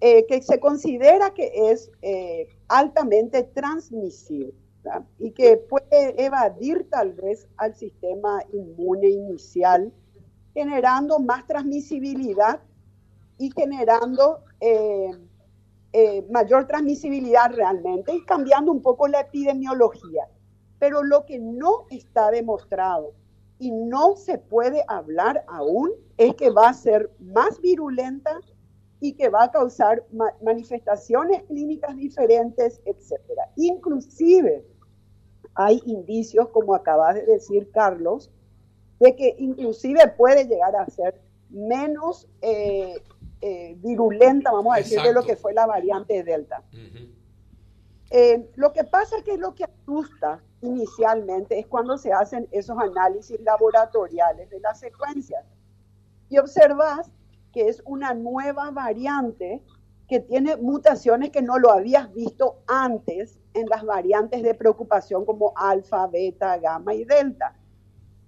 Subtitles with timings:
[0.00, 4.54] eh, que se considera que es eh, altamente transmisible
[5.18, 9.92] y que puede evadir tal vez al sistema inmune inicial,
[10.54, 12.60] generando más transmisibilidad
[13.38, 15.10] y generando eh,
[16.30, 20.28] mayor transmisibilidad realmente y cambiando un poco la epidemiología.
[20.78, 23.14] Pero lo que no está demostrado
[23.58, 28.38] y no se puede hablar aún es que va a ser más virulenta
[29.00, 30.04] y que va a causar
[30.42, 33.50] manifestaciones clínicas diferentes, etcétera.
[33.56, 34.64] Inclusive
[35.54, 38.30] hay indicios, como acabas de decir, Carlos,
[38.98, 41.20] de que inclusive puede llegar a ser
[41.50, 42.96] menos eh,
[43.40, 46.62] eh, virulenta, vamos a decir, de lo que fue la variante Delta.
[48.10, 52.76] Eh, lo que pasa es que lo que asusta inicialmente es cuando se hacen esos
[52.78, 55.44] análisis laboratoriales de las secuencias.
[56.28, 57.10] Y observas
[57.52, 59.62] que es una nueva variante
[60.08, 65.52] que tiene mutaciones que no lo habías visto antes en las variantes de preocupación como
[65.54, 67.54] alfa, beta, gamma y delta.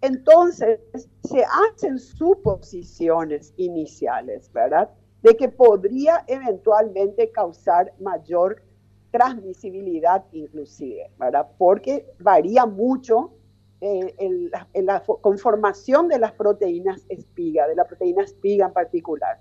[0.00, 0.80] Entonces,
[1.24, 4.90] se hacen suposiciones iniciales, ¿verdad?
[5.22, 8.62] De que podría eventualmente causar mayor
[9.10, 11.48] transmisibilidad inclusive, ¿verdad?
[11.58, 13.32] Porque varía mucho
[13.80, 19.38] eh, en, la, conformación de las proteínas espiga, de la proteína espiga en particular.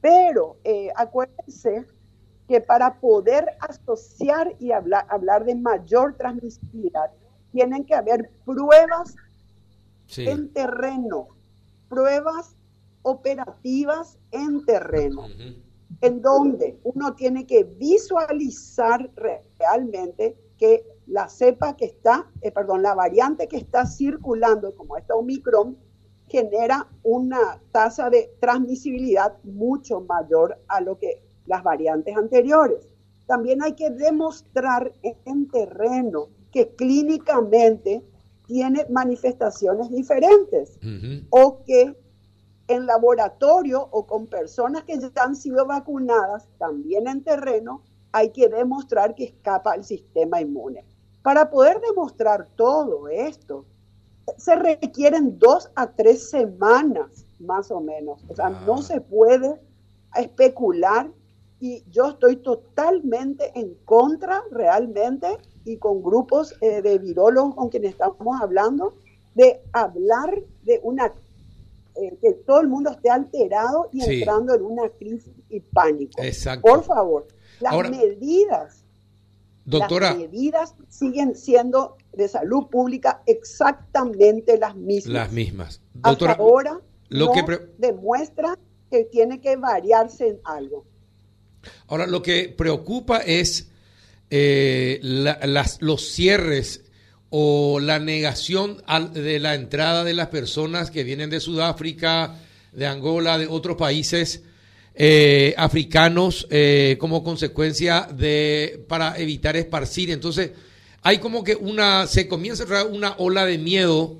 [0.00, 1.84] Pero eh, acuérdense
[2.48, 7.10] que para poder asociar y hablar, hablar de mayor transmisibilidad,
[7.52, 9.16] tienen que haber pruebas
[10.16, 11.28] en terreno,
[11.88, 12.56] pruebas
[13.02, 15.26] operativas en terreno
[16.00, 19.10] en donde uno tiene que visualizar
[19.58, 25.14] realmente que la cepa que está, eh, perdón, la variante que está circulando, como esta
[25.14, 25.76] Omicron,
[26.28, 32.88] genera una tasa de transmisibilidad mucho mayor a lo que las variantes anteriores.
[33.26, 38.04] También hay que demostrar en terreno que clínicamente
[38.46, 40.78] tiene manifestaciones diferentes
[41.30, 41.96] o que
[42.68, 47.82] en laboratorio o con personas que ya han sido vacunadas, también en terreno,
[48.16, 50.86] hay que demostrar que escapa el sistema inmune.
[51.22, 53.66] Para poder demostrar todo esto,
[54.38, 58.24] se requieren dos a tres semanas más o menos.
[58.28, 58.82] O sea, no ah.
[58.82, 59.60] se puede
[60.14, 61.10] especular
[61.60, 65.26] y yo estoy totalmente en contra realmente
[65.66, 68.94] y con grupos eh, de virólogos con quienes estamos hablando
[69.34, 71.12] de hablar de una
[71.96, 76.22] eh, que todo el mundo esté alterado y entrando en una crisis y pánico.
[76.22, 76.66] Exacto.
[76.66, 77.26] Por favor,
[77.60, 78.84] las medidas,
[79.64, 85.12] doctora, las medidas siguen siendo de salud pública exactamente las mismas.
[85.12, 85.80] Las mismas.
[85.94, 87.44] Doctora, ahora lo que
[87.78, 88.58] demuestra
[88.90, 90.84] que tiene que variarse en algo.
[91.88, 93.68] Ahora, lo que preocupa es
[94.30, 96.84] eh, las, los cierres
[97.30, 102.38] o la negación de la entrada de las personas que vienen de Sudáfrica,
[102.72, 104.42] de Angola, de otros países
[104.96, 110.10] eh, africanos eh, como consecuencia de para evitar esparcir.
[110.10, 110.50] Entonces
[111.02, 114.16] hay como que una se comienza una ola de miedo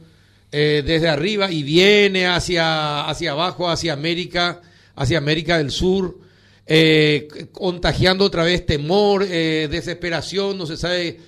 [0.53, 4.61] eh, desde arriba y viene hacia hacia abajo, hacia América,
[4.95, 6.19] hacia América del Sur.
[7.53, 11.19] contagiando otra vez temor, desesperación, no se sabe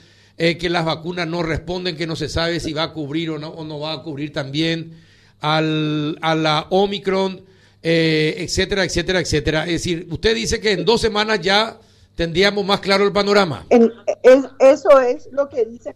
[0.40, 3.40] eh, que las vacunas no responden, que no se sabe si va a cubrir o
[3.40, 4.92] no, o no va a cubrir también
[5.40, 7.42] al, a la Omicron,
[7.82, 9.64] eh, etcétera, etcétera, etcétera.
[9.64, 11.78] Es decir, usted dice que en dos semanas ya
[12.14, 13.66] tendríamos más claro el panorama.
[14.58, 15.94] eso es lo que dice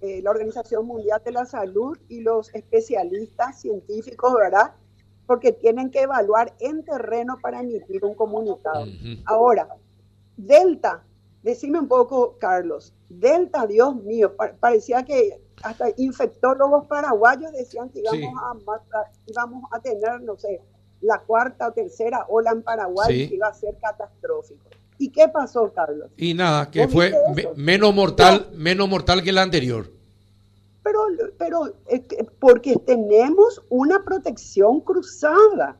[0.00, 4.72] eh, la Organización Mundial de la Salud y los especialistas científicos, ¿verdad?
[5.26, 8.86] Porque tienen que evaluar en terreno para emitir un comunicado.
[9.26, 9.68] Ahora,
[10.36, 11.04] Delta
[11.42, 18.42] Decime un poco, Carlos, Delta, Dios mío, parecía que hasta infectólogos paraguayos decían que íbamos,
[18.92, 20.60] a, íbamos a tener, no sé,
[21.00, 24.64] la cuarta o tercera ola en Paraguay que iba a ser catastrófico.
[24.98, 26.10] ¿Y qué pasó, Carlos?
[26.16, 27.14] Y nada, que fue
[27.56, 29.90] menos mortal, menos mortal que la anterior.
[30.82, 31.06] Pero,
[31.38, 31.74] pero
[32.38, 35.78] porque tenemos una protección cruzada.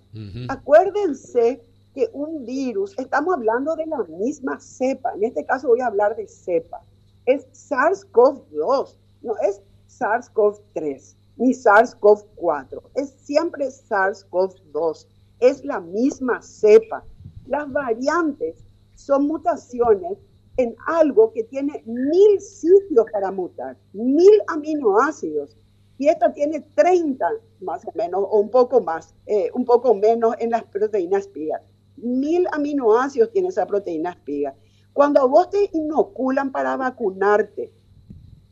[0.49, 1.63] Acuérdense
[1.95, 6.17] que un virus, estamos hablando de la misma cepa, en este caso voy a hablar
[6.17, 6.81] de cepa,
[7.27, 15.09] es SARS-CoV-2, no es SARS-CoV-3 ni SARS-CoV-4, es siempre SARS-CoV-2,
[15.41, 17.05] es la misma cepa.
[17.47, 18.65] Las variantes
[18.95, 20.19] son mutaciones
[20.57, 25.57] en algo que tiene mil sitios para mutar, mil aminoácidos,
[25.99, 27.27] y esta tiene 30
[27.61, 31.61] más o menos, o un poco más, eh, un poco menos en las proteínas pías
[32.03, 34.55] mil aminoácidos tiene esa proteína espiga.
[34.93, 37.73] Cuando a vos te inoculan para vacunarte,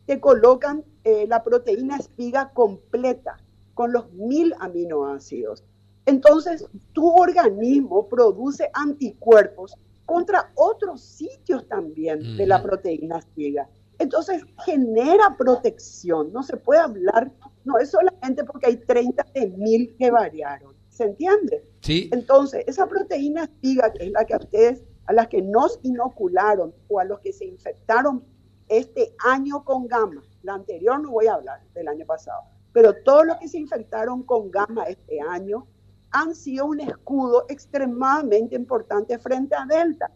[0.07, 3.39] te colocan eh, la proteína espiga completa
[3.75, 5.65] con los mil aminoácidos.
[6.07, 9.75] Entonces, tu organismo produce anticuerpos
[10.07, 13.69] contra otros sitios también de la proteína espiga.
[13.99, 16.33] Entonces, genera protección.
[16.33, 17.31] No se puede hablar,
[17.65, 20.75] no es solamente porque hay 30 de mil que variaron.
[20.89, 21.65] ¿Se entiende?
[21.83, 22.09] Sí.
[22.13, 26.75] Entonces, esa proteína espiga, que es la que a ustedes, a las que nos inocularon
[26.89, 28.25] o a los que se infectaron
[28.69, 32.41] este año con gamma, la anterior no voy a hablar del año pasado,
[32.73, 35.67] pero todos los que se infectaron con gamma este año
[36.11, 40.11] han sido un escudo extremadamente importante frente a Delta.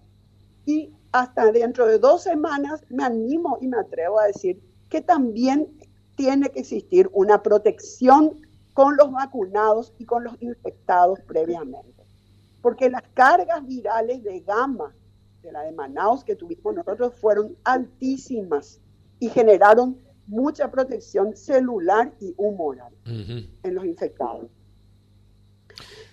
[0.64, 4.58] Y hasta dentro de dos semanas me animo y me atrevo a decir
[4.88, 5.68] que también
[6.16, 8.40] tiene que existir una protección
[8.72, 12.02] con los vacunados y con los infectados previamente.
[12.62, 14.94] Porque las cargas virales de gamma
[15.42, 18.80] de la de Manaus que tuvimos nosotros fueron altísimas
[19.18, 24.46] y generaron mucha protección celular y humoral en los infectados.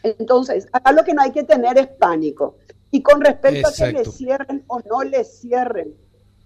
[0.03, 2.57] Entonces, acá lo que no hay que tener es pánico.
[2.91, 5.95] Y con respecto a que le cierren o no le cierren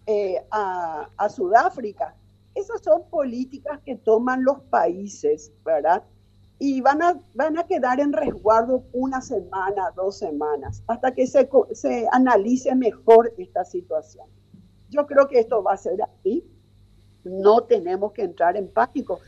[0.05, 2.15] eh, a, a, Sudáfrica,
[2.53, 6.03] esas son políticas que toman los países, ¿verdad?
[6.59, 11.49] Y van a, van a quedar en resguardo una semana, dos semanas, hasta que se,
[11.71, 14.27] se analice mejor esta situación.
[14.89, 16.45] Yo creo que esto va a ser así.
[17.23, 19.19] No tenemos que entrar en pánico.